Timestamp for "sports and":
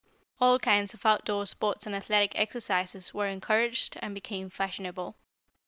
1.45-1.95